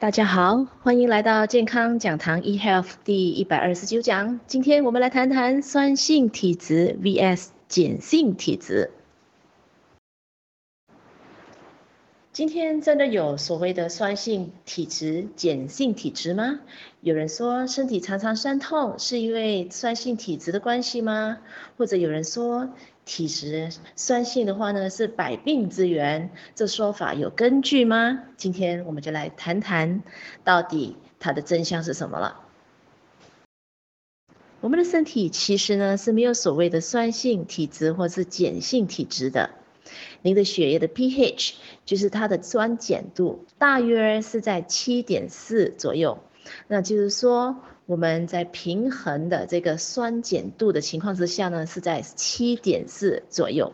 [0.00, 4.40] 大家好，欢迎来到健康讲堂 eHealth 第一百二十九讲。
[4.46, 8.92] 今天我们来谈谈酸性体质 vs 碱性体质。
[12.32, 16.60] 今天真的有所谓的酸性体质、碱性体质吗？
[17.02, 21.40] 有人说身体常常酸痛是因为酸性体质的关系吗？
[21.76, 22.70] 或者有人说
[23.10, 28.22] 体质酸性的话呢是百病之源，这说法有根据吗？
[28.36, 30.04] 今天我们就来谈谈
[30.44, 32.40] 到底它的真相是什么了。
[34.60, 39.50] 我们的身体其实呢是没有所谓的酸性体质或是碱性体质的。
[40.22, 41.54] 您的血液的 pH
[41.84, 46.20] 就是它的酸碱度，大约是在七点四左右。
[46.68, 53.72] 那就是说，我们在平衡的这个酸碱度的情况之下呢，是在七点四左右。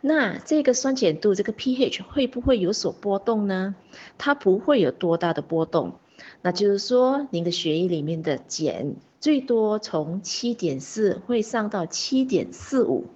[0.00, 3.74] 那这个酸碱度这个 pH 会不会有所波动呢？
[4.18, 5.98] 它不会有多大的波动。
[6.40, 13.06] 那就是说，您的血液里面的碱最多从七点四会上到七点四五，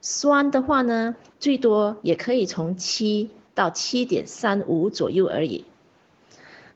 [0.00, 3.30] 酸的话呢，最多也可以从七
[3.60, 5.66] 到七点三五左右而已。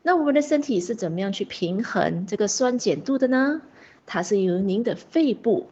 [0.02, 3.62] 那我们的身体是怎么样去平衡这个酸碱度的呢？
[4.04, 5.68] 它是由您的肺部，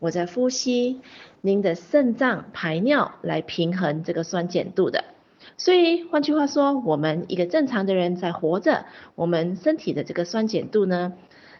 [0.00, 1.02] 我在呼吸，
[1.40, 5.04] 您的肾脏排尿来平衡这个酸碱度的。
[5.56, 11.12] 所以换句话说，我们一个正常的人在活着，我们身体的这个酸碱度呢，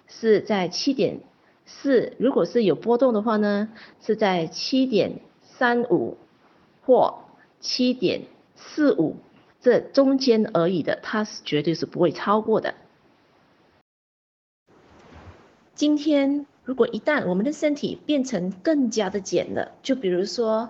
[0.08, 1.20] 是在七点
[1.64, 3.68] 四，如果是有波动的话呢，
[4.00, 6.16] 是在七点三五
[6.84, 7.20] 或
[7.60, 8.22] 七点
[8.60, 9.16] 四五
[9.60, 12.74] 这中间而已的，它是绝对是不会超过的。
[15.74, 20.68] 今天如果一旦我们的身体变成更加的碱了，就比如说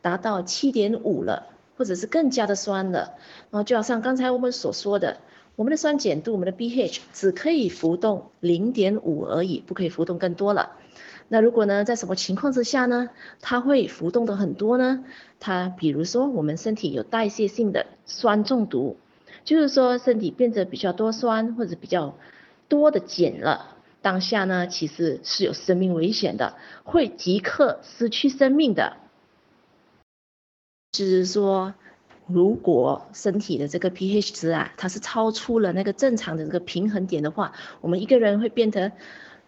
[0.00, 1.48] 达到七点五了。
[1.76, 3.14] 或者是更加的酸了，
[3.50, 5.18] 然后就好像刚才我们所说的，
[5.56, 10.76] 我们的酸碱度，我们的 pH 只可以浮动零点五而已，不可以浮动更多了。
[11.34, 15.02] 那如果呢，在什么情况之下呢，它会浮动的很多呢？
[15.40, 18.96] 它比如说我们身体有代谢性的酸中毒，
[19.42, 22.16] 就是说身体变得比较多酸或者比较
[22.68, 28.98] 多的碱了，当下呢其实是有生命危险的，会即刻失去生命的。
[30.92, 31.74] 就是说，
[32.28, 38.92] 如果身体的这个 pH 值啊，它是超出了那个正常的这个平衡点的话，我们一个人会变得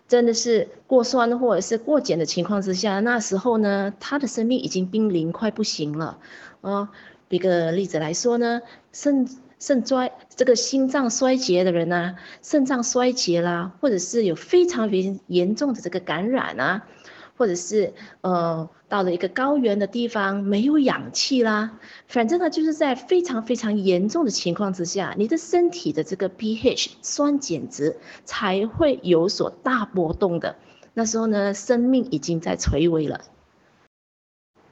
[0.08, 6.18] 真的是过酸或者是过碱的情况之下，那时候呢，他的生命已经濒临快不行了。
[6.60, 6.90] 啊，
[7.28, 8.62] 举个例子来说呢，
[8.92, 9.28] 肾
[9.58, 16.86] 肾衰这个心脏衰竭的人呢，肾脏衰竭啦，或者是有非常非常严重的这个感染啊。
[17.36, 17.92] 或者是
[18.22, 30.56] 呃，到了一个高原的地方没有氧气啦，反正呢就是在非常非常严重的情况之下，你的身体的这个 pH 酸碱值才会有所大波动的。
[30.94, 33.20] 那时候呢，生命已经在垂危了。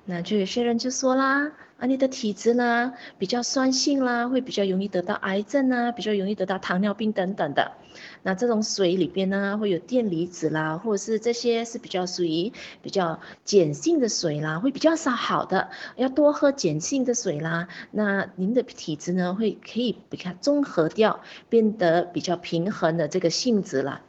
[0.07, 1.53] 那就有些人就说啦，
[1.85, 7.73] 啊，你的体质呢比较酸性啦，会比较容易得到癌症啊，比较容易得到糖尿病等等的。
[8.23, 17.69] 那这种水里边呢会有电离子啦，或者是这些是比较属于比较碱性的水啦，会比较少好的，要多喝碱性的水啦。
[17.91, 21.21] 那您的体质呢会可以比较综合掉，
[21.51, 24.01] 变得比较平衡的这个性质啦。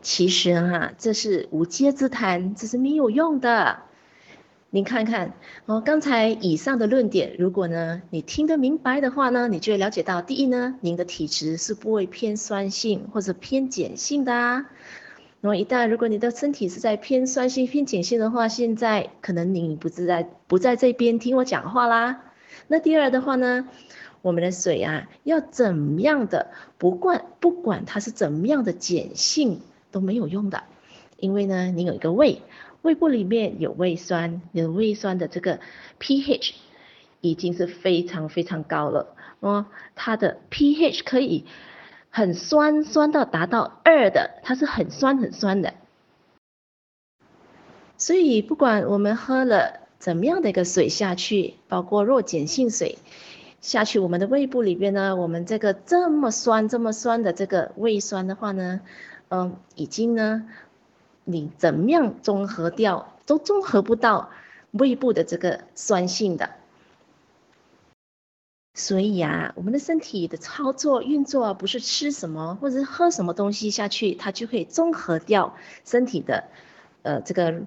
[0.00, 3.84] 其实哈，这是无稽之谈，这是没有用的。
[4.74, 5.34] 您看看
[5.66, 14.70] 哦，刚才以上的论点，如果呢你听得明白的话呢，你就会了解到，第一呢，您的体质是不会偏酸性或者偏碱性的啊。
[15.42, 22.22] 那么一旦如果你的身体是在偏酸性、偏碱性的话，现在可能你不是在不在这边听我讲话啦。
[22.66, 23.68] 那第二的话呢，
[24.22, 29.60] 我们的水啊，要怎么样的，不管不管它是怎么样的碱性
[29.90, 30.64] 都没有用的，
[31.18, 32.40] 因为呢，你有一个胃。
[32.82, 35.60] 胃部里面有胃酸，有胃酸的这个
[36.00, 36.54] pH
[37.20, 41.44] 已经是非常非常高了哦，它的 pH 可以
[42.10, 45.74] 很酸，酸到达到二的，它是很酸很酸的。
[47.96, 52.98] 所以不管我们喝了怎么样的一个水下去，包括弱碱性水
[53.60, 58.80] 下去，我们的胃部里边呢，我们这个这么酸这么酸的这个胃酸的话呢，
[59.28, 60.48] 嗯，已经呢。
[61.24, 64.30] 你怎么样综合掉，都综合不到
[64.70, 66.50] 胃部的这个酸性的。
[68.74, 75.54] 所以啊，我们的身体的操作运作，不是吃什么或者是喝什么东西下去，它就可以综合掉
[75.84, 76.44] 身体的，
[77.02, 77.62] 呃，这个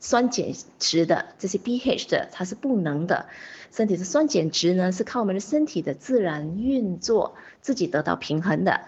[0.00, 3.26] 酸碱值的这些 pH 的，它是不能的。
[3.70, 8.80] 身体的酸碱值呢，是靠我们的身体的自然运作自己得到平衡的。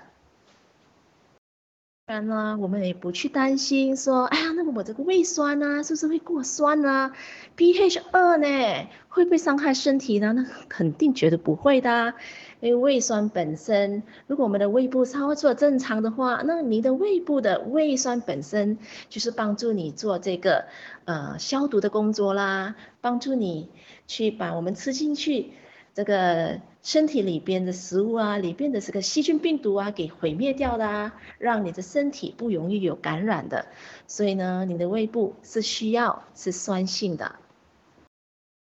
[2.04, 7.12] 当然呢，我们也不去担心说，哎呀，那么我这个胃酸呢、是不是会过酸呢
[7.56, 10.32] ？pH 二呢，会不会伤害身体呢？
[10.32, 12.14] 那肯定绝对不会的，
[12.58, 18.78] 因为胃酸本身，如果我们的胃部操作正常的话，那你的胃部的胃酸本身
[19.08, 20.64] 就是帮助你做这个
[21.04, 23.70] 呃消毒的工作啦，帮助你
[24.08, 25.52] 去把我们吃进去。
[25.94, 33.67] 这个身体里边的食物啊，里边的这个细菌病毒啊，给毁灭掉的啊，让你的身体不容易有感染的。
[34.06, 37.37] 所以呢，你的胃部是需要是酸性的。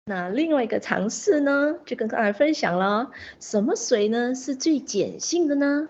[0.06, 5.90] 那另外一个尝试呢，就跟大家分享了，什么水呢是最碱性的呢？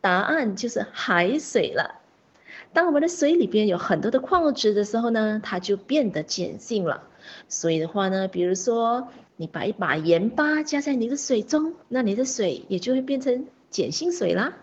[0.00, 2.00] 答案就是海水了。
[2.72, 7.04] 当我们的水里边有很多的矿物质的时候呢，它就变得碱性了。
[7.48, 9.06] 所以的话呢，比如说。
[9.36, 14.54] 你把一把盐巴加在你的水中，那你的水也就会变成碱性水啦。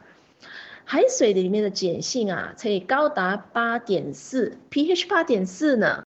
[0.86, 6.04] 海水里面的碱性啊，可以高达八点四，pH 八点四呢。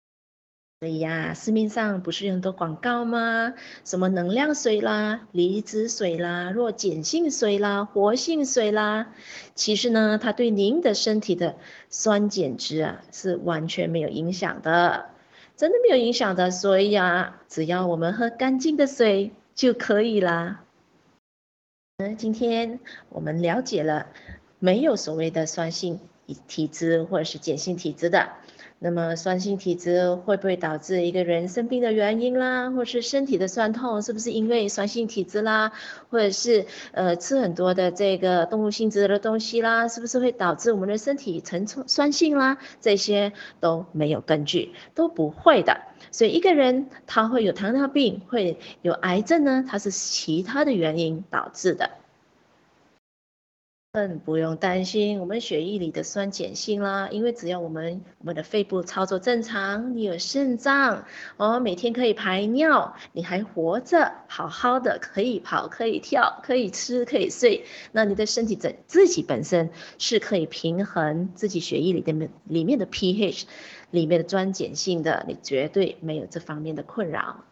[0.80, 3.54] 所以呀，市面上不是有很多广告吗？
[3.84, 9.12] 什么能量水啦、离子水啦、弱碱性水啦、活性水啦，
[9.54, 11.56] 其实呢，它对您的身体的
[11.88, 15.13] 酸碱值啊，是完全没有影响的。
[15.56, 20.64] 真的没有影响的，所以啊，只要我们喝干净的水就可以啦。
[21.98, 24.08] 那，今天我们了解了，
[24.58, 26.00] 没有所谓的酸性
[26.48, 28.32] 体质或者是碱性体质的。
[28.80, 35.72] 那么酸性体质会不会导致一个人生病的原因啦，或是身体的酸痛，是不是因为酸性体质啦，
[36.10, 42.58] 或者是呃吃很多的这个动物性质的东西啦，是不是会导致我们的身体呈酸性啦？
[42.80, 45.80] 这些都没有根据，都不会的。
[46.10, 51.90] 所以一个人他会有糖尿病，会有癌症呢，它是其他的原因导致的。
[53.94, 61.04] 更不用担心我们血液里的酸碱性啦，因为只要我们我们的肺部操作正常，你有肾脏
[61.36, 73.44] 哦，每天可以排尿，你还活着，好好的，可以跑，可以跳，可以吃，可以睡，那你的身体整自己本身是可以平衡自己血液里的里面的 pH，
[73.92, 77.44] 里面的酸碱性的，你绝对没有这方面的困扰。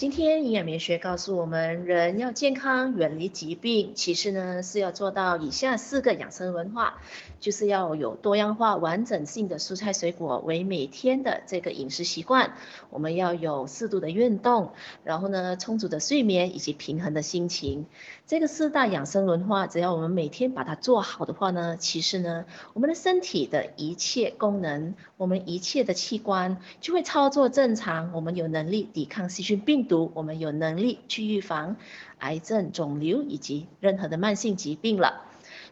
[0.00, 6.94] 今天营养美学告诉我们，人要健康，远离疾病，其实呢是要做到以下四个养生文化，
[7.38, 12.54] 就是要有多样化、完整性的蔬菜水果为每天的这个饮食习惯。
[12.88, 14.72] 我们要有适度的运动，
[15.04, 17.84] 然后呢充足的睡眠以及平衡的心情。
[18.26, 30.10] 这个四大养生文化，只要我们每天把它做好的话呢，其实呢我们的身体的一切功能，我们一切的器官就会操作正常，我们有能力抵抗细菌病毒。
[30.14, 31.76] 我们有能力去预防
[32.18, 35.24] 癌症、肿瘤以及任何的慢性疾病了。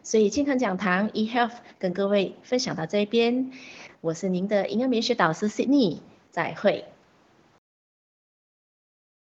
[0.03, 3.51] 所以健康讲堂 eHealth 跟各位分享到这边，
[4.01, 5.99] 我是您的营养美学导师 Sydney，
[6.29, 6.85] 再会。